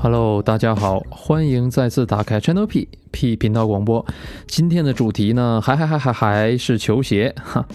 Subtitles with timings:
[0.00, 4.06] Hello，大家好，欢迎再次打开 Channel P P 频道广播。
[4.46, 7.66] 今天的主题呢，还还还还还是球鞋哈。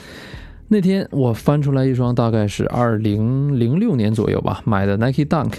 [0.70, 5.55] 那天我翻出来一双，大概是二零零六年左右吧买的 Nike Dunk，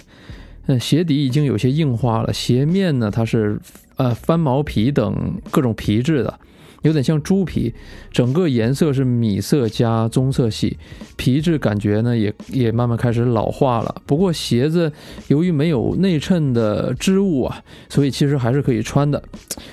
[0.64, 3.60] 嗯，鞋底已经有些硬化了，鞋面呢它是
[3.96, 6.40] 呃翻毛皮等各种皮质的。
[6.84, 7.74] 有点像猪皮，
[8.12, 10.76] 整个颜色是米色加棕色系，
[11.16, 14.02] 皮质感觉呢也也慢慢开始老化了。
[14.04, 14.92] 不过鞋子
[15.28, 19.22] 由于没有内衬的织物啊，所以其实还是可以穿的。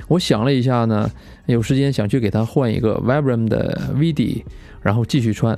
[0.08, 1.12] 我想了一下呢，
[1.48, 4.46] 有时间想去给它换一个 Vibram 的 V 底，
[4.82, 5.58] 然后继续穿，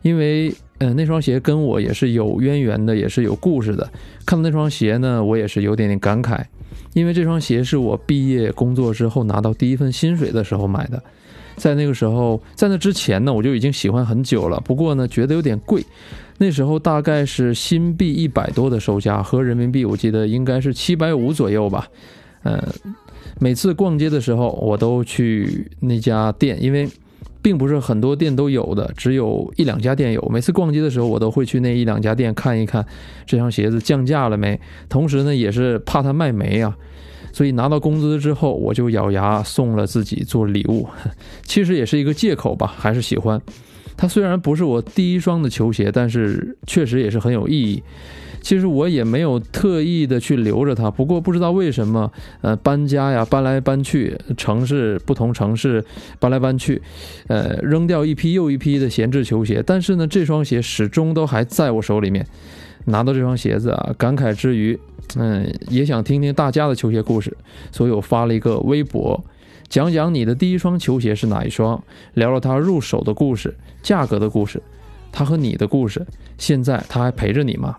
[0.00, 3.86] 因为嗯那双鞋跟我也是有渊源的，也是有故事的。
[4.24, 6.42] 看到那双鞋呢，我也是有点点感慨。
[6.92, 11.02] 因为这双鞋是我毕业工作之后拿到第一份薪水的时候买的，
[11.56, 14.60] 在那个时候，在那之前呢，我就已经喜欢很久了。
[14.60, 15.84] 不过呢，觉得有点贵。
[16.38, 21.88] 那时候大概是新币一百多的售价，和人民币我记得应该是七百五左右吧。
[22.42, 22.60] 嗯，
[23.38, 26.88] 每次逛街的时候，我都去那家店，因为。
[27.44, 30.28] 并不是很多店都有的，只有一两家店有。
[30.32, 32.82] 每次逛街的时候，我都会去那一两家店看一看
[33.26, 34.58] 这双鞋子降价了没。
[34.88, 36.74] 同时呢，也是怕它卖没啊，
[37.34, 40.88] 所以拿到工资之后，我就咬牙送了自己做礼物。
[41.44, 43.38] 其实也是一个借口吧，还是喜欢。
[43.94, 47.82] 它虽然不是我第一双的球鞋，但是确实也是很有意义。
[48.44, 55.82] 其实我也没有特意的去留着它，不过不知道为什么，呃，搬家呀，搬来搬去，城市不同城市
[56.20, 56.82] 搬来搬去，
[57.28, 62.26] 呃，扔掉一批又一批的闲置球鞋，但是呢，这双鞋始终都还在我手里面。
[62.84, 64.78] 拿到这双鞋子啊，感慨之余，
[65.16, 67.34] 嗯，也想听听大家的球鞋故事，
[67.72, 69.24] 所以我发了一个微博，
[69.70, 74.62] 讲讲你的第一双球鞋是哪一双，聊聊它入手的故事，价格的故事，
[75.10, 77.78] 它和你的故事，现在它还陪着你吗？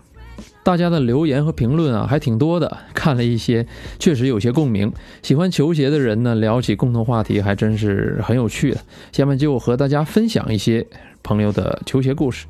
[0.66, 2.76] 大家的留言和评论啊，还挺多的。
[2.92, 3.64] 看了一些，
[4.00, 4.92] 确实有些共鸣。
[5.22, 8.80] 喜欢球鞋的人呢，聊起共同话题还真是很有趣的。
[9.12, 10.84] 下面就和大家分享一些
[11.22, 12.46] 朋友的球鞋故事。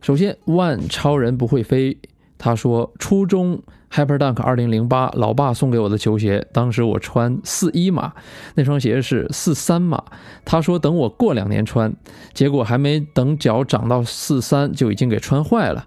[0.00, 1.98] 首先，万超人不会飞，
[2.38, 3.62] 他说初中。
[3.92, 8.12] Hyperdunk 2008，老爸送给我的球鞋，当时我穿四一码，
[8.54, 10.00] 那双鞋是四三码。
[10.44, 11.92] 他说等我过两年穿，
[12.32, 15.84] 结果还没等脚长到四三，就已经给穿坏了。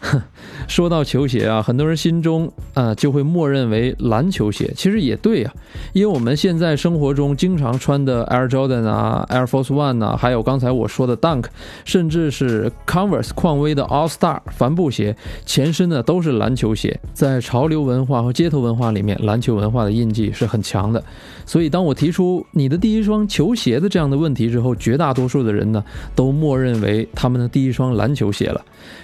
[0.00, 0.22] 哼，
[0.68, 5.50] 说到球鞋啊，很多人心中啊就会默认为篮球鞋，其实也对呀，
[5.94, 11.46] 因为我们现在生活中经常穿的 Air Jordan 啊、Air Force One 啊，还有刚才我说的 Dunk，
[11.86, 15.16] 甚至是 Converse 匡威的 All Star 帆布鞋，
[15.46, 17.40] 前身呢都是篮球鞋，在。
[17.46, 21.00] 潮流文化和街头文化里面，篮球文化的印记是很强的。
[21.46, 25.84] 所以，当我提出你的第一双球鞋的这样的问题之后，绝大多数的人呢，
[26.16, 28.60] 都默认为他们的第一双篮球鞋了。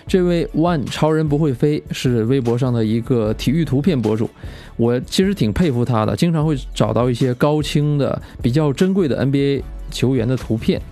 [0.08, 4.28] 这位 One 超人不会飞是微博上的一个体育图片博主，
[4.76, 10.82] 我其实挺佩服他的，经常会找到一些高清的、比较珍贵的 NBA 球员的图片。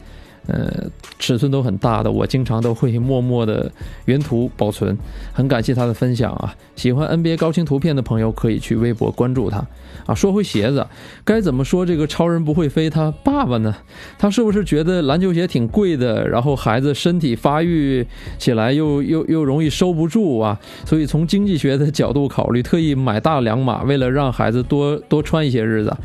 [0.51, 0.91] 呃，
[1.21, 3.71] 尺寸都很大的，我经常都会默默的
[4.07, 4.99] 原图保存。
[5.33, 6.53] 很感谢他的分享啊！
[6.75, 9.65] 喜欢 NBA 高清图片的朋友可以去微博关注他
[10.07, 10.15] 啊。
[10.15, 10.85] 说回鞋子，
[11.25, 13.77] 该怎么说这个超人不会飞他爸爸呢？
[14.19, 18.05] 他是不是觉得篮球鞋挺贵的，然后孩子身体发育
[18.39, 20.59] 起来又又又容易收不住啊？
[20.85, 25.97] 所以从经济学的角度考虑，特意买大两码，为了让孩子多多穿一些日子。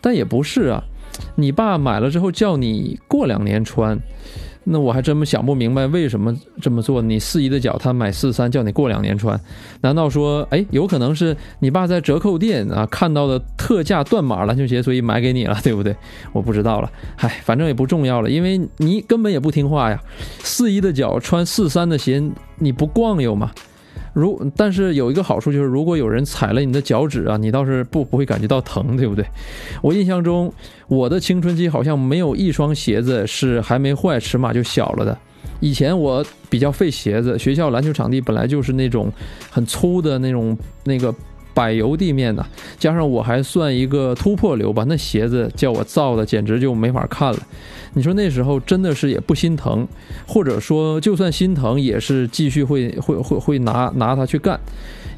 [0.00, 0.82] 但也不是啊。
[1.34, 3.98] 你爸买了之后叫你过两年穿，
[4.64, 7.02] 那我还真想不明白为什么这么做。
[7.02, 9.38] 你四一的脚，他买四三叫你过两年穿，
[9.80, 15.96] 难道说，哎，有可能是你爸在折扣店啊看到的特价断码篮球鞋，所以买给你了，对不对？
[16.32, 20.00] 我不知道了，嗨，反正也不重要了，因为你根本也不听话呀。
[20.44, 22.22] 四一的脚穿四三的鞋，
[22.58, 23.50] 你不逛悠吗？
[24.12, 29.24] 如但是有一个好处就是，如果有人踩了你的脚趾啊，你倒是不不会感觉到疼，对不对？
[29.82, 30.52] 我印象中，
[30.88, 35.16] 我的青春期好像没有一双鞋子是还没坏，尺码就小了的。
[35.60, 39.10] 以前我比较费鞋子，学校篮球场地本来就是那种
[39.50, 41.14] 很粗的那种那个。
[41.54, 42.44] 柏油地面呢，
[42.78, 47.38] 加上我还算一个突破流吧，那鞋子叫我造的简直就没法看了。
[47.94, 49.86] 你说那时候真的是也不心疼，
[50.26, 54.58] 或者说就算心疼，也是继续会 会会会拿拿它去干，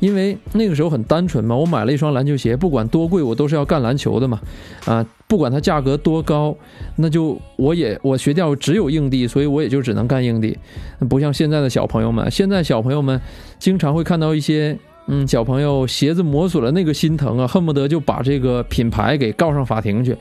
[0.00, 1.54] 因为那个时候很单纯嘛。
[1.54, 4.40] 我买了一双篮球鞋，不管多贵，我都是要干篮球的嘛。
[4.86, 6.56] 啊，不管它价格多高，
[6.96, 10.58] 那就我也我学校只有硬地，所以我也就只能干硬地。
[11.08, 13.20] 不像现在的小朋友们，现在小朋友们
[13.60, 14.76] 经常会看到一些。
[15.06, 20.16] 嗯，小朋友鞋子磨损了，那个心疼啊，恨不得就把这个品牌给告上法庭去。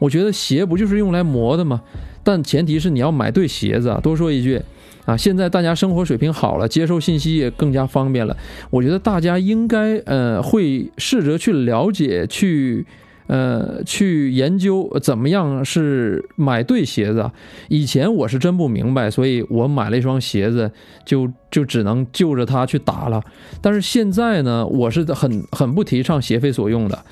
[0.00, 1.80] 我觉得鞋不就是用来磨的吗？
[2.24, 4.00] 但前提是你要买对鞋子啊。
[4.02, 4.60] 多说一句，
[5.04, 8.36] 啊，现在大家生活水平好了，接受信息也更加方便了。
[8.70, 12.84] 我觉得大家应该呃会试着去了解，去
[13.26, 17.30] 呃去研究怎么样是买对鞋子。
[17.68, 20.70] 以前我是真不明白，所以我买了一双鞋子，
[21.04, 23.22] 就就只能就着它去打了。
[23.60, 27.04] 但是现在呢，我是很很不提倡鞋非所用的。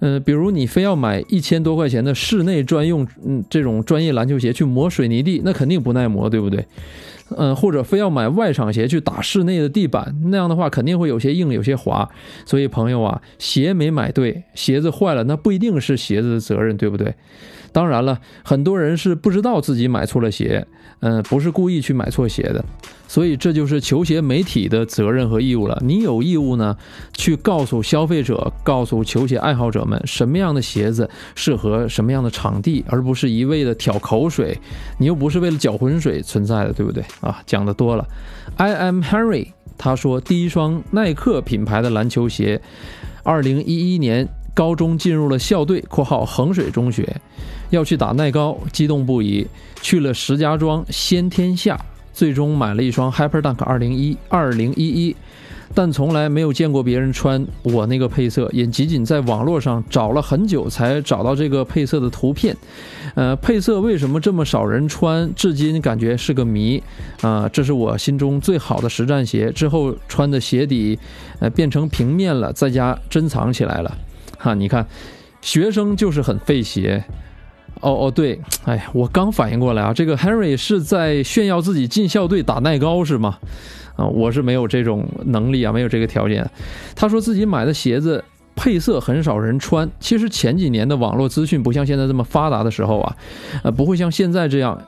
[0.00, 6.66] 嗯，比如你非要买一千多块钱的室内专用嗯这种专业篮球鞋去磨水泥地，那肯定不耐磨，对不对？
[7.36, 12.08] 嗯，或者非要买外场鞋去打室内的地板，那样的话肯定会有些硬，有些滑。
[12.44, 17.14] 所以朋友啊，鞋没买对，鞋子坏了，那不一定是鞋子的责任，对不对？
[17.70, 20.66] 当然了，很多人是不知道自己买错了鞋，
[21.00, 22.64] 嗯，不是故意去买错鞋的。
[23.08, 25.76] 所以这就是球鞋媒体的责任和义务了。
[25.84, 26.76] 你有义务呢，
[27.12, 34.56] 去告诉消费者，告诉球鞋爱好者们，什么样的鞋子适合什么样的场地，而不是一味的挑口水。
[34.98, 37.42] 你又不是为了搅浑水存在的，对不对啊？
[37.44, 38.06] 讲的多了。
[38.56, 42.62] I am Henry，他说第一双耐克品牌的篮球鞋，
[43.24, 47.16] 二零一一年高中进入了校队（括号衡水中学），
[47.70, 49.46] 要去打耐高，激动不已，
[49.80, 51.78] 去了石家庄先天下。
[52.12, 55.16] 最终买了一双 Hyperdunk 二零一二零一一，
[55.74, 62.54] 但从来没有见过别人穿我那个配色，也仅仅在网络上找了很久才找到这个配色的图片。
[63.14, 66.82] 呃，配色为什么这么少人穿，至今感觉是个谜。
[67.22, 69.50] 啊，这是我心中最好的实战鞋。
[69.52, 70.98] 之后穿的鞋底，
[71.38, 73.96] 呃，变成平面了，在家珍藏起来了。
[74.40, 74.86] 哈，你看，
[75.42, 77.04] 学生就是很费鞋。
[77.82, 83.38] 哦哦对，哎呀，我刚反应过来啊，这个 Henry 是在炫耀自己进校队打耐高是吗？
[83.96, 86.48] 啊，我是没有这种能力啊，没有这个条件。
[86.96, 88.22] 他说自己买的鞋子
[88.54, 93.16] 配色很少人穿，其实前几年的网络资讯不像现在这么发达的时候啊，
[93.62, 94.78] 呃，不会像现在这样。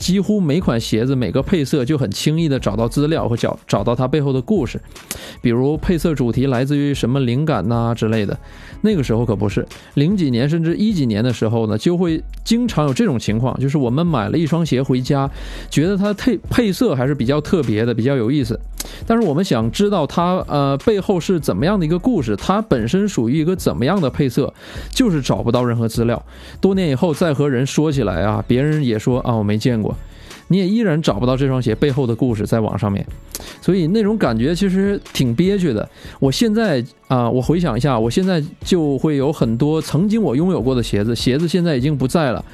[0.00, 4.80] 几乎每款鞋子每个配色就很轻易的找到资料和找找到它背后的故事，
[5.42, 8.36] 比如配色主题来自于什么灵感呐之类的。
[8.80, 9.64] 那个时候可不是
[9.94, 15.30] 零几年甚至一几年的时候呢，就会经常有这种情况，就是我们买了一双鞋回家，
[15.68, 18.58] 觉得它配配色还是比较特别的，比较有意思。
[19.06, 24.52] 但是我们想知道它呃背后是怎么样的一个故事，它本身属于一个怎么样的配色，
[24.94, 26.24] 就是找不到任何资料。
[26.58, 29.89] 多年以后再和人说起来啊，别人也说啊我没见过。
[30.52, 33.06] 你也依然找不到这双鞋背后的故事，在网上面，
[33.62, 35.88] 所以那种感觉其实挺憋屈的。
[36.18, 42.44] 我现在啊，我回想一下，我现在就会有很多曾经我拥有过的鞋子，鞋子现在已经不在了。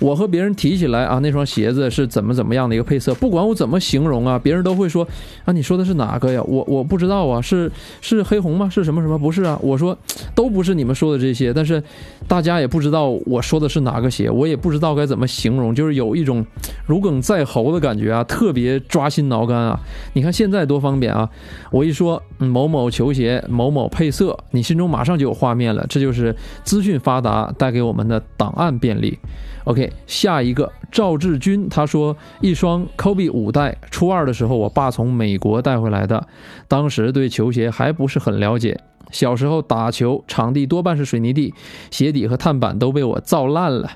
[0.00, 3.14] 我和别人提起来啊，那双鞋子是怎么怎么样的一个配色？
[3.14, 5.06] 不管我怎么形容啊，别人都会说
[5.44, 6.42] 啊，你说的是哪个呀？
[6.44, 7.70] 我我不知道啊，是
[8.00, 8.68] 是黑红吗？
[8.68, 9.18] 是什么什么？
[9.18, 9.96] 不是啊，我说
[10.34, 11.82] 都不是你们说的这些，但是
[12.28, 16.44] 大家也不知道我说的是哪个鞋，我也不知道该怎么形容，就是有一种
[16.86, 19.80] 如鲠在喉的感觉啊，特别抓心挠肝啊。
[20.12, 21.28] 你看现在多方便啊，
[21.70, 29.18] 我一说某某球鞋某某配色，你心中马上就有画面了，这就是资讯发达带给我们的档案便利。
[29.66, 36.24] OK，下一个赵志军，他说一双 Kobe 五代，初二的时候我爸从美国带回来的，
[36.68, 38.78] 当时对球鞋还不是很了解，
[39.10, 41.52] 小时候打球场地多半是水泥地，
[41.90, 43.90] 鞋底和碳板都被我造烂了。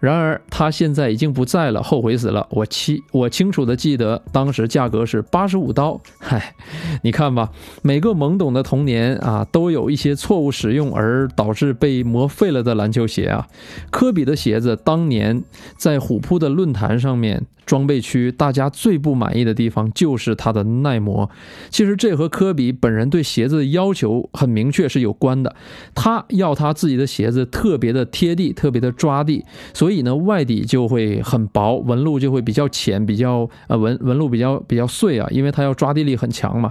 [0.00, 2.46] 然而他现在已经不在了，后悔死了。
[2.50, 6.00] 我清我清楚的记得当时价格是八十五刀。
[6.18, 6.54] 嗨，
[7.02, 7.50] 你看吧，
[7.82, 13.48] 每个懵懂的童年啊，都有一些错误使用而导致被磨废了的篮球鞋啊。
[13.90, 15.42] 科比的鞋子当年
[15.76, 17.46] 在虎扑的论坛上面。
[17.68, 21.28] 装备区，大家最不满意的地方就是它的耐磨。
[21.68, 25.54] 其实这和科比本人对鞋子的要求很明确是有关的。
[25.94, 36.70] 他要他自己的鞋子特别的贴地，特别的抓地，所以所以呢，外底就会很薄，纹路就会比较浅，比较呃纹纹路比较比较碎啊，因为它要抓地力很强嘛，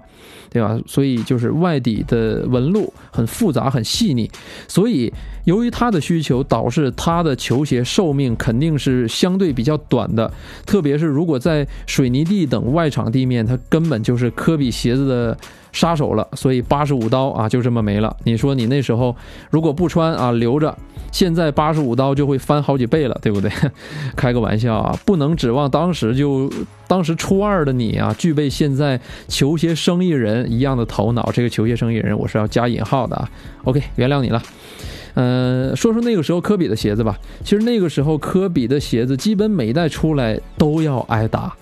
[0.51, 0.79] 对吧？
[0.85, 4.29] 所以就是外底的纹路很复杂、很细腻。
[4.67, 5.11] 所以
[5.45, 10.31] 由于它的需求，导致它的球鞋寿命肯定是相对比较短的，
[10.65, 10.79] 特。
[10.79, 15.37] 别是如果在水泥地等外场地面，它根本就是科比鞋子的
[15.77, 16.27] 杀手了。
[16.33, 18.15] 所以八十五刀啊，就这么没了。
[18.23, 19.15] 你说你那时候
[19.49, 20.75] 如果不穿啊，留着，
[21.11, 23.51] 现在八十五刀就会翻好几倍了，对不对？
[24.17, 26.51] 开个玩笑啊，不能指望当时就
[26.87, 31.31] 当时初二的你啊，具备现在球鞋生意人一样的头脑。
[31.31, 33.29] 这个球鞋生意人，我是要加引号的啊。
[33.63, 34.41] OK，原谅你了。
[35.19, 37.17] 嗯，说说那个时候科比的鞋子吧。
[37.43, 41.55] 其实那个时候科比的鞋子基本每一代出来都要挨打，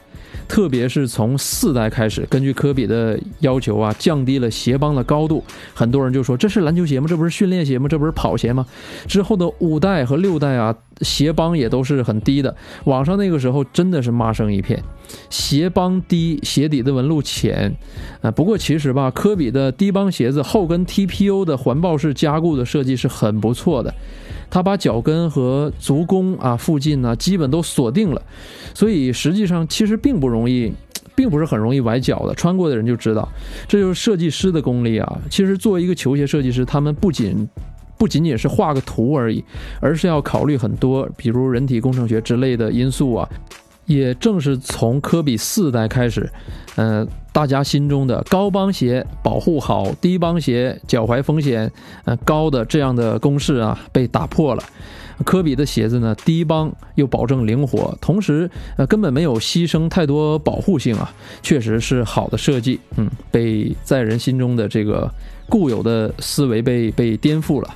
[0.48, 5.44] 特别是从四代开始，根据科比的要求啊，降低了鞋帮的高度。
[5.74, 7.08] 很多人就说这是篮球鞋吗？
[7.08, 7.88] 这不是训练鞋吗？
[7.88, 8.66] 这不是跑鞋吗？
[9.08, 12.56] 之后的五代和六代啊，鞋帮也都是很低的。
[12.86, 14.82] 网上那个时候真的是骂声一片，
[15.30, 17.76] 鞋帮低，鞋底的纹路浅。
[18.22, 23.94] 啊，不过其实吧，科比的低帮鞋子后跟 TPU 的环抱式加固的设计是很不错的。
[24.56, 28.22] 他把脚跟和足弓啊附近呢基本都锁定了，
[28.74, 30.72] 所以实际上其实并不容易，
[31.14, 32.34] 并不是很容易崴脚的。
[32.36, 33.28] 穿过的人就知道，
[33.68, 35.20] 这就是设计师的功力啊。
[35.30, 37.46] 其实作为一个球鞋设计师，他们不仅
[37.98, 39.44] 不仅仅是画个图而已，
[39.82, 43.28] 而是要考虑很多，比如人体工程学之类的因素啊。
[43.86, 46.28] 也正是从科比四代开始，
[46.76, 51.72] 呃，大家心中的高帮鞋保护好低帮鞋脚踝风险
[52.06, 54.64] 呃高的这样的公式啊被打破了。
[55.24, 61.14] 科比的鞋子呢低帮又保证灵活，同时呃根本没有牺牲太多保护性啊，
[61.44, 62.80] 确实是好的设计。
[62.98, 65.10] 嗯，被在人心中的这个
[65.48, 67.70] 固有的思维被被颠覆了。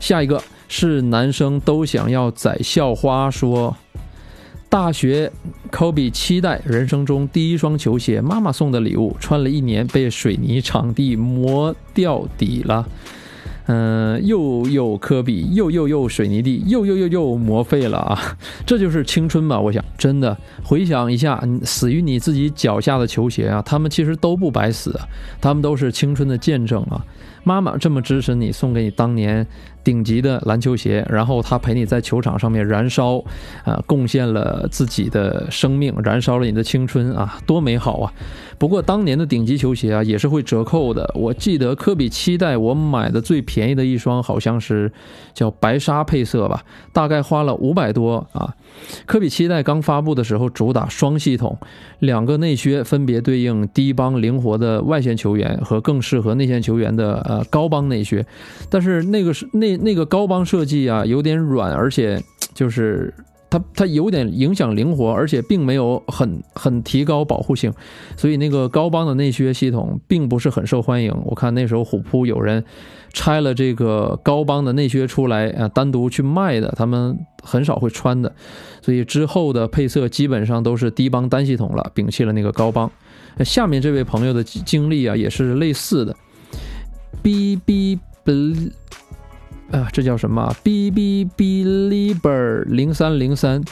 [0.00, 3.76] 下一个是男生都想要宰校花说。
[4.68, 5.32] 大学，
[5.70, 12.86] 科比期待人生中第一双球鞋，妈妈送的礼物，穿了一年被水泥场地磨掉底了。
[13.70, 18.36] 嗯，又又科比，又又又水泥地，又又又又磨废了啊！
[18.64, 19.60] 这就是青春吧？
[19.60, 24.98] 我想，真的回想一下，死于你自己脚下的球鞋啊，他们其实都不白死，
[25.40, 27.04] 他们都是青春的见证啊！
[27.44, 29.46] 妈妈这么支持你，送给你当年。
[29.84, 33.16] 顶级的篮球鞋，然后他陪你在球场上面燃烧，
[33.64, 38.12] 啊，贡献了自己的生命，燃烧了你的青春啊，多美好啊！
[38.58, 41.10] 不过当年的顶级球鞋啊，也是会折扣的。
[41.14, 44.92] 我记得科比七代我买的最便宜的一双，好像是
[45.32, 48.52] 叫白纱配色吧，大概花了五百多啊。
[49.06, 51.56] 科比七代刚发布的时候，主打双系统，
[52.00, 58.26] 两个内靴分别对应低帮灵活的外线球员和更适合内线球员的呃高帮内靴，
[58.68, 59.67] 但是那个是那。
[59.76, 62.22] 那那个高帮设计啊，有点软，而且
[62.54, 63.12] 就是
[63.50, 67.72] 它它有点影响灵活，而且并没有很很提高保护性，
[68.16, 71.12] 所以那个高帮的内靴系统并不是很受欢迎。
[71.24, 72.64] 我看那时候虎扑有人
[73.12, 78.32] 拆了这个高帮的内靴出来啊，单独去卖的，他们很少会穿的，
[78.82, 82.90] 所以之后的配色基本上都是低帮单系统了，摒弃了那个高帮。
[83.44, 86.14] 下面这位朋友的经历啊，也是类似的
[87.22, 88.72] ，b b b。
[89.70, 93.62] 啊，这叫什么？B B B Liber 零三零三，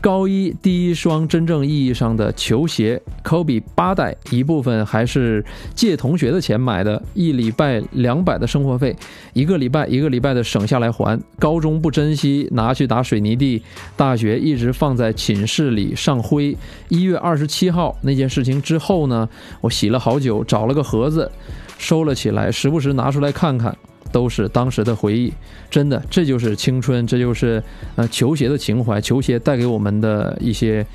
[0.00, 5.44] 高一第一双真正意义上的球鞋，Kobe 八代，一部分还是
[5.74, 8.96] 借同学的钱买的，一礼拜两百的生活费，
[9.34, 11.20] 一个礼拜一个礼拜的省下来还。
[11.38, 13.62] 高中不珍惜，拿去打水泥地，
[13.94, 16.56] 大学一直放在寝室里上灰。
[16.88, 19.28] 一月二十七号那件事情之后呢，
[19.60, 21.30] 我洗了好久，找了个盒子
[21.76, 23.76] 收了起来，时不时拿出来看看。
[24.12, 25.32] 都是当时的回忆，
[25.70, 27.62] 真的，这就是青春，这就是
[27.96, 30.86] 呃球鞋的情怀，球鞋带给我们的一些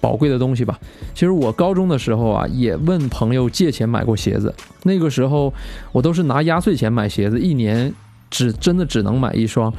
[0.00, 0.78] 宝贵的东西吧。
[1.14, 4.54] 其实我高中的时候啊，也问朋友借钱买过鞋子，
[4.84, 5.52] 那个时候
[5.90, 7.92] 我都是拿压岁钱买鞋子，一年
[8.30, 9.72] 只真的只能买一双。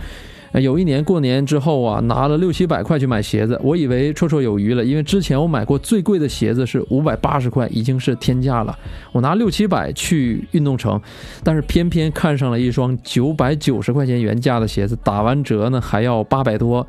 [0.60, 8.78] 有一年过年之后啊，拿了六七百块去买鞋子，我以为绰绰有余了，因为之前我买过最贵的鞋子是五百八十块，已经是天价了。
[9.12, 11.00] 我拿六七百去运动城，
[11.44, 16.86] 但是偏偏看上了一双九百九十块钱原价的鞋子，打完折呢还要八百多。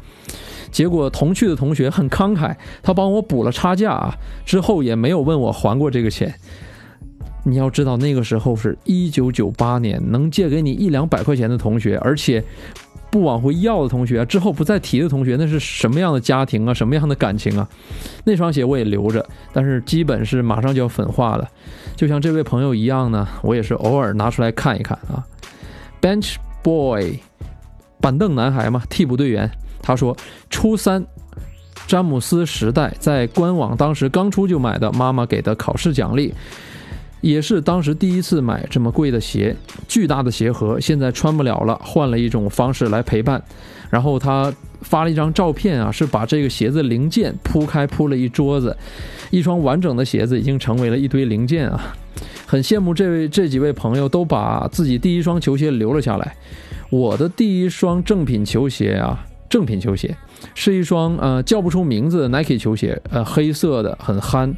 [0.71, 4.15] 结果同去的同学很慷慨，他帮我补了差价啊，
[4.47, 6.35] 之后也没有问我还过这个钱。
[7.45, 12.43] 你要知道那个时候是一九九八年，能借给你一两百块钱的同学，而且。
[13.11, 16.75] 不往回要的同学，之后不再提的同学，那是什么样的家庭啊？
[16.75, 17.69] 什么样的感情啊？
[18.25, 21.49] 那双鞋我也留着，但是基本是马上就要粉化了。
[21.97, 25.25] 就像这位朋友一样呢，我也是偶尔拿出来看一看啊。
[26.01, 27.19] Bench Boy，
[28.01, 29.51] 板凳男孩嘛，替补队员。
[29.81, 30.15] 他说，
[30.51, 31.05] 初三，
[31.87, 36.35] 詹姆斯时代在官网当时刚出就买的，妈妈给的考试奖励。
[37.21, 39.55] 也是当时第一次买这么贵的鞋，
[39.87, 43.43] 巨大的鞋盒，现在穿不了了，换了一种方式来陪伴。
[43.91, 48.77] 然后他发了一张照片啊，是把这个鞋子零件铺开，铺了一桌子，
[49.31, 51.97] 一双完整的鞋子已经成为了一堆零件啊。
[52.47, 56.37] 很羡慕这位这几位朋友都把自己第一双球鞋留了下来。
[56.91, 60.17] 我的第一双正品球鞋啊，正品球鞋
[60.55, 64.55] 是一双呃叫不出名字的 Nike 球鞋，呃黑色的，很憨。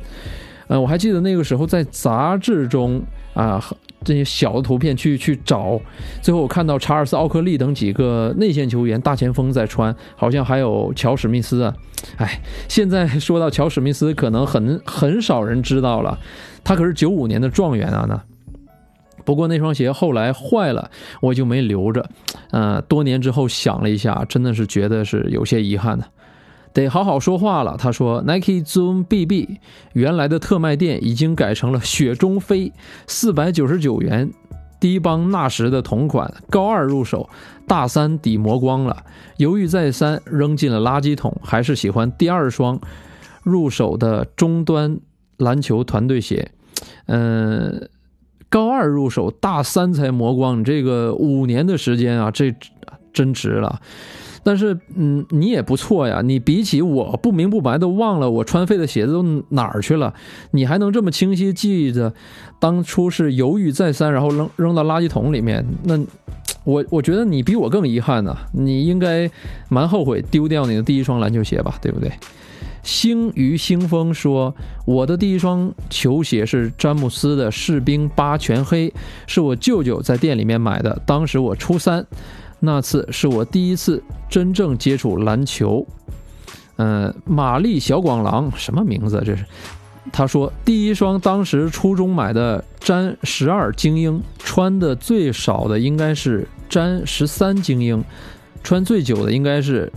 [0.71, 3.03] 呃，我还记得那个时候在杂志中
[3.35, 3.61] 啊，
[4.05, 5.81] 这些小的图片去去找，
[6.23, 11.75] 最后我看到查尔斯·奥克利等几个内线球员大前锋在穿，好像还有乔史密斯啊。
[12.19, 16.17] 哎，现在说到乔史密斯，可能很很少人知道了，
[16.63, 18.23] 他可是九五年的状元啊呢。
[19.25, 20.89] 不过那双鞋后来坏了，
[21.21, 22.09] 我就没留着。
[22.53, 26.05] 呃，多年之后想了一下，真的是觉得是有些遗憾的，
[26.73, 27.77] 得好好说话了。
[27.79, 29.59] 他说，Nike Zoom BB
[29.93, 32.73] 原来的特卖店已经改成了雪中飞，
[33.07, 34.31] 四百九十九元，
[34.79, 37.29] 低帮纳什的同款，高二入手，
[37.67, 39.05] 大三底磨光了，
[39.37, 42.81] 犹豫再三，扔进了垃圾桶，还是喜欢第二双
[43.43, 44.99] 入手的中端
[45.37, 46.51] 篮球团队鞋，
[47.07, 47.89] 嗯。
[48.53, 52.53] 高二入手，大三才磨光，你这个五年的时间啊，这
[53.13, 53.81] 真值了。
[54.43, 56.21] 但是，嗯，你也不错呀。
[56.23, 60.15] 你比起我不明不白都忘了我穿废的鞋子都哪儿去了，
[60.53, 62.13] 你还能这么清晰记着
[62.59, 65.65] 当初是犹豫再三，然后扔扔到垃圾桶里面。
[65.85, 65.99] 那
[66.65, 68.37] 我我觉得你比我更遗憾呢。
[68.53, 69.31] 你应该
[69.69, 72.11] 蛮后悔丢掉你的第一双篮球鞋吧，对不对？
[72.83, 74.55] 星于星风说
[74.87, 78.91] ：“我的第一双球鞋是詹姆斯的士兵八全黑，
[79.27, 80.99] 是我舅舅在店里面买的。
[81.05, 82.07] 当时我初三，
[82.61, 85.87] 那次是我第一次真正接触篮球。”
[86.83, 89.23] 嗯，玛丽小广郎什么名字？
[89.27, 89.45] 这是？
[90.11, 98.03] 他说第一双当时初中买的詹十二精英，穿的最少的应该是詹十三精英，
[98.65, 99.93] 穿最久的应该是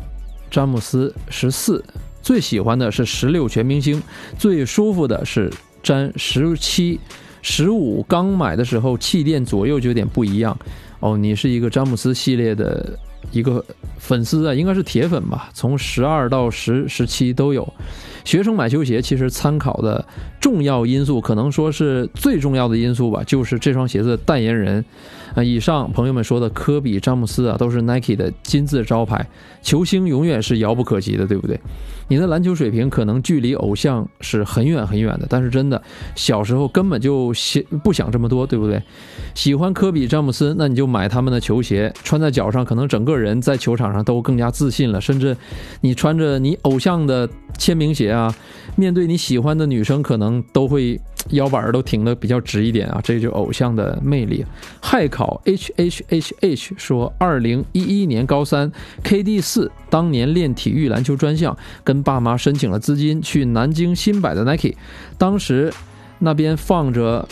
[0.52, 1.82] 詹姆斯十四。
[2.22, 4.04] 最喜欢的是十六全明星，
[4.38, 5.50] 最舒服的是
[5.82, 7.00] 詹十七、
[7.42, 8.04] 十五。
[8.04, 10.58] 刚买的时候气垫左右就有点不一样。
[11.04, 12.98] 哦，你是一个詹姆斯系列的
[13.30, 13.64] 一个
[13.98, 15.50] 粉丝啊，应该是铁粉吧？
[15.54, 17.74] 从十二到十、十七都有。
[18.24, 20.06] 学生买球鞋其实参考的
[20.40, 24.86] 重要因素，可能说是最重要的因素吧，就是这双鞋子的代言人。
[25.36, 29.28] 啊，以上朋友们说的科比、詹姆斯啊，都是 Nike 的金字招牌，
[29.62, 31.60] 球星永远是遥不可及的，对不对？
[32.08, 35.82] 你的篮球水平可能距离偶像是很远很远的，但是真的
[36.16, 38.82] 小时候根本就想不想这么多，对不对？
[39.34, 45.02] 喜欢科比、詹姆斯，那你就买他们的球鞋，穿在脚上，可能整个人在球场上都更加自信了。
[45.02, 45.36] 甚至
[45.82, 48.34] 你穿着你偶像的签名鞋啊，
[48.76, 51.00] 面对你喜欢的女生，可能都会。
[51.30, 54.46] 腰板儿都挺得比较直一点啊，这就偶像的魅力。
[54.82, 58.72] 嗨考 H H H H 说，二零一一年高三
[59.04, 64.76] ，KD 四当年练体育篮球专项，跟爸妈申请了资金去南京新百的 Nike，
[65.18, 65.74] 当时
[66.20, 67.28] 那边放着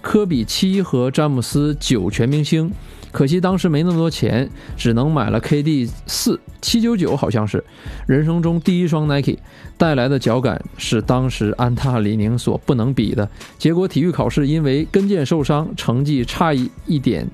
[0.00, 2.70] 科比七和詹姆斯九全明星。
[3.10, 7.62] 可惜当时没那么多钱，只能买了 KD 四七九九，好像是
[8.06, 9.38] 人生中第一双 Nike，
[9.76, 13.28] 带来的脚感是当时安踏李宁所不能比的。
[13.58, 17.26] 结果体育考试因为跟腱受伤，成绩差一一点，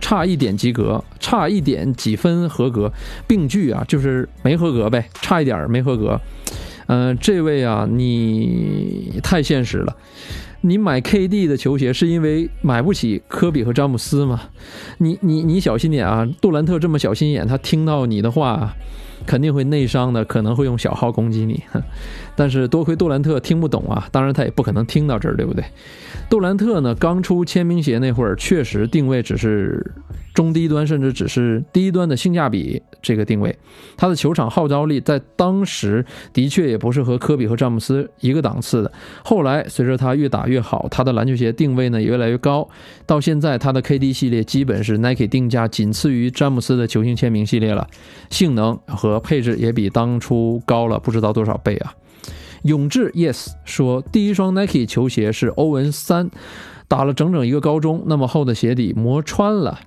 [0.00, 2.92] 差一点及格，差一点几分合格，
[3.26, 6.20] 病句啊，就是没合格呗，差一点没合格。
[6.86, 9.96] 嗯，这位啊，你太现实了。
[10.64, 14.40] 你买 KD 的球鞋是因为买不起科比和詹姆斯吗？
[14.98, 16.26] 你你你小心点啊！
[16.40, 18.74] 杜兰特这么小心眼，他听到你的话，
[19.26, 21.62] 肯定会内伤的，可能会用小号攻击你。
[22.34, 25.64] 但是多亏杜兰特听不懂啊，当然他也不可能听到这儿，对不对？
[26.30, 29.92] 杜兰特呢，刚出签名鞋那会儿，确实定位只是。
[30.34, 33.54] 中低端甚至只是低端的性价比这个定位，
[33.98, 38.90] 他的球场号召力在当时的确也不是和科比和詹姆斯一个档次的。
[39.22, 42.66] 后来随着他越打越好，他的篮球鞋定位呢也越来越高，
[43.04, 47.86] 到现在他的 KD 系列基本是 Nike 定价仅次于詹姆斯的球星签名系列了，
[48.30, 51.92] 性能和配置也比当初高了不知道多少倍啊！
[52.62, 56.30] 永志 Yes 说，第一双 Nike 球鞋是欧文三，
[56.88, 59.80] 打了整整一个高中，那么厚的鞋底磨穿了。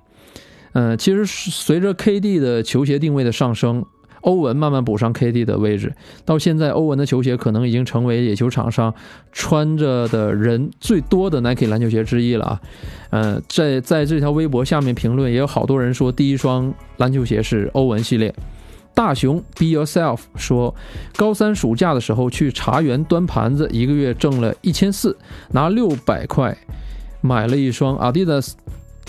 [0.72, 3.86] 嗯，其实随着 KD 的球鞋定位的上升，
[4.20, 5.94] 欧文慢慢补上 KD 的位置，
[6.26, 8.92] 到现在欧文的球鞋可能已经成为野球场上
[9.32, 12.60] 穿着的人最多的 Nike 篮球鞋之一了啊。
[13.10, 18.34] 嗯，在在这条微博下面评论也有好多人说第一双篮球鞋是欧文系列。
[18.96, 20.74] 大熊 Be Yourself 说，
[21.16, 25.14] 高三暑假的时候去茶园端盘子，一个月挣了一千四，
[25.50, 26.56] 拿六百块
[27.20, 28.52] 买了一双 Adidas。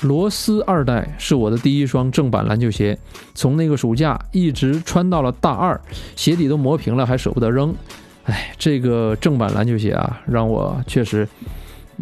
[0.01, 2.99] 罗斯二代是我的第一双正版篮球鞋，
[3.33, 5.79] 从那个暑假一直穿到了大二，
[6.17, 7.73] 鞋底都磨平了，还舍不得扔。
[8.25, 11.25] 哎，这个正版篮球鞋啊，让我确实，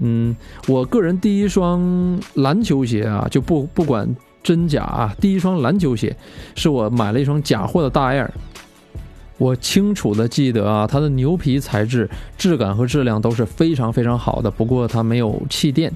[0.02, 0.36] 嗯，
[0.68, 4.14] 我个人第一双篮球鞋啊，就不不管
[4.46, 6.16] 真假啊，第一双篮球鞋
[6.54, 8.30] 是我买了一双假货的大 Air，
[9.40, 15.92] 我清楚的记得啊，它的牛皮材质质感和质量都是非常非常好的，不过它没有气垫。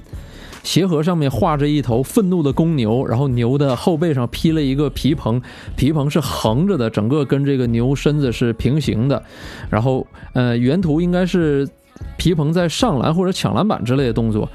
[0.64, 5.40] 鞋盒上面画着一头愤怒的公牛，然后牛的后背上披了一个皮蓬，
[5.76, 9.22] 皮蓬是横着的，整个跟这个牛身子是平行的。
[9.70, 11.66] 然后，呃，原图应该是
[12.18, 14.46] 皮蓬在上篮或者抢篮板之类的动作。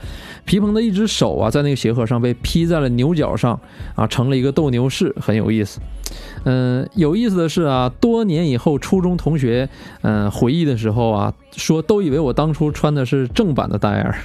[0.45, 3.59] 皮蓬的一只手啊，在那个鞋盒上被劈在了牛角上
[3.95, 5.79] 啊，成了一个斗牛士，很有意思。
[6.43, 9.67] 嗯，有意思的是啊，多年以后，初中同学
[10.01, 14.15] 嗯回忆的时候啊，说都以为我当初穿的是正版的戴尔。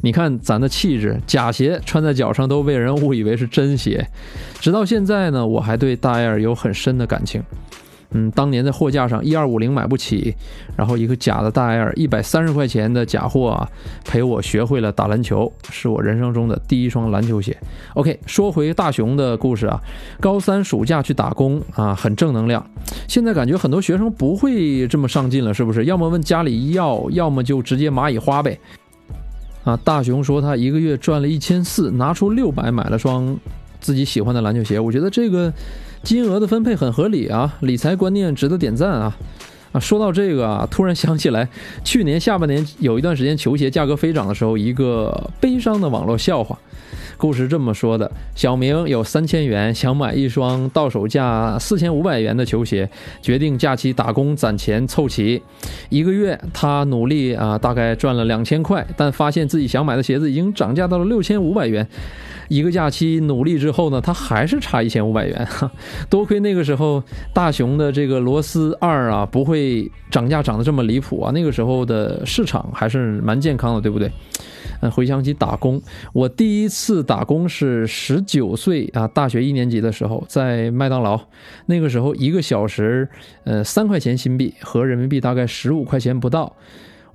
[0.00, 4.08] 你看咱的气质，假鞋穿在脚上都被人误以为是真鞋。
[4.58, 7.42] 直到现在呢，我还对戴尔有很深的感情。
[8.10, 10.34] 嗯，当年在货架上一二五零买不起，
[10.76, 13.68] 然后一个假的大 Air 一百三十块钱的假货啊，
[14.04, 17.56] 陪我学会了打篮球，是我人生中的第一双篮球鞋。
[17.94, 19.80] OK，说回大熊的故事啊，
[20.20, 22.64] 高三暑假去打工啊，很正能量。
[23.08, 25.86] 现在感觉很多学生不会这么上进了，是不是？
[25.86, 28.58] 要么问家里要，要么就直接蚂蚁花呗。
[29.64, 33.36] 啊，大熊说他一个月赚了一千四，拿出六百买了双
[33.80, 34.78] 自己喜欢的篮球鞋。
[34.78, 35.52] 我觉得这个。
[36.06, 39.16] 金额的分配很合理啊，理财观念值得点赞啊！
[39.72, 41.48] 啊，说到这个啊，突然想起来，
[41.82, 46.56] 去年下半年有一段时间球鞋价格飞涨的时候，一个悲伤的网络笑话。
[47.16, 52.88] 故事这么说的：小明有三千元，想买一双到手价四千五百元的球鞋，
[53.22, 55.42] 决定假期打工攒钱凑齐。
[55.88, 61.86] 一个月，他努力啊，大概赚了两千块，但发现自己想买的鞋子已经涨价到了六千五百元。
[62.48, 65.48] 一个假期努力之后呢，他还是差一千五百元。
[66.08, 67.02] 多亏那个时候
[67.32, 71.32] 大熊的这个螺丝二啊，不会涨价涨得这么离谱啊。
[71.32, 74.12] 那个时候的市场还是蛮健康的，对不对？
[74.80, 75.80] 嗯，回想起打工，
[76.12, 81.20] 我第一次打工是十九岁啊，大学一年级的时候，在麦当劳。
[81.66, 83.08] 那个时候一个小时，
[83.44, 86.54] 呃，三块钱新币，合人民币大概十五块钱不到。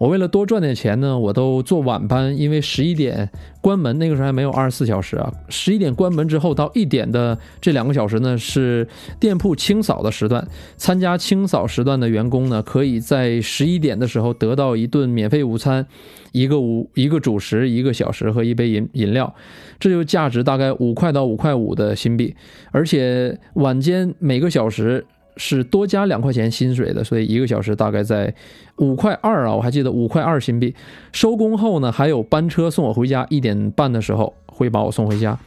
[0.01, 3.29] 我为了多赚点钱呢，我都做晚班，因为十一点
[3.61, 5.31] 关门，那个时候还没有二十四小时啊。
[5.47, 8.87] 十一点关门之后到一点的这两个小时呢，是
[9.19, 10.43] 店铺清扫的时段。
[10.75, 15.85] 参加清扫时段的员工呢，可以在十一点的时候得到一顿免费午餐，
[16.31, 19.31] 一个午一个主食，一个小时和一杯饮饮料，
[19.79, 22.35] 这就价值大概五块到五块五的新币。
[22.71, 25.05] 而且晚间每个小时。
[25.37, 28.33] 是多加两块钱薪水的，所以一个小时大概在
[28.77, 30.73] 五块二啊，我还记得五块二新币。
[31.11, 35.37] 收工后呢，还有班车送我回家，一点半的时候会把我送回家。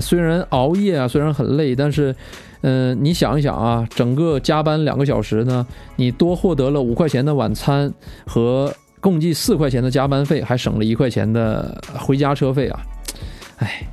[0.00, 2.14] 虽然熬夜啊，虽然很累，但是，
[2.62, 7.92] 嗯，你想一想啊，整个加班两个小时呢，你多获得了五块钱的晚餐
[8.24, 12.80] 和共计四块钱的加班费，还省了一块钱的回家车费啊。
[13.58, 13.86] 哎，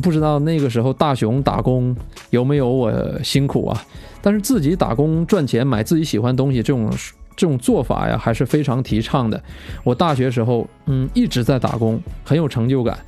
[0.00, 1.94] 不知道那个时候大熊打工
[2.30, 3.86] 有没有我辛苦啊？
[4.20, 6.90] 但是自己打工赚钱买自己喜欢东西这种
[7.36, 9.40] 这种做法呀，还是非常提倡的。
[9.84, 12.98] 我大学时候，嗯，一直在打工，很有成就感，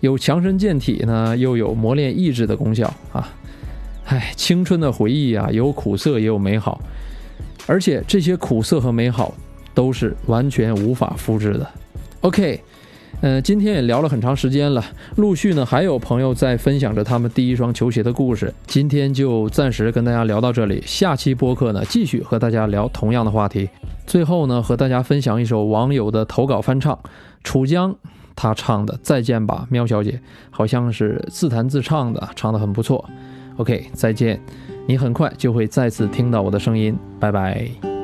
[0.00, 3.32] 有强身健体呢，又有磨练意志的功效啊。
[4.04, 6.80] 唉，青春的回忆啊，有苦涩也有美好，
[7.66, 9.34] 而且这些苦涩和美好
[9.74, 11.66] 都是完全无法复制的。
[12.20, 12.60] OK。
[13.22, 14.84] 嗯，今天也聊了很长时间了，
[15.16, 18.52] 陆续呢还有朋友在分享着他们第一双球鞋的故事。
[18.66, 23.68] 今天就暂时跟大家聊到这里，下期播客呢继续和大家聊同样的话题。
[24.06, 26.96] 最后呢和大家分享一首网友的投稿翻唱，
[27.42, 27.96] 楚江
[28.36, 30.10] 他唱的《再见吧，喵小姐》，
[30.50, 33.02] 好像是自弹自唱的，唱得很不错。
[33.56, 34.38] OK，再见，
[34.86, 37.95] 你很快就会再次听到我的声音，拜拜。